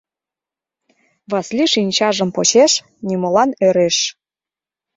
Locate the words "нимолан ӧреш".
3.07-3.97